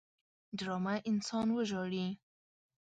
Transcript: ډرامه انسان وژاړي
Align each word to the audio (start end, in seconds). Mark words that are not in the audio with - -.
ډرامه 0.57 0.95
انسان 1.09 1.47
وژاړي 1.55 2.07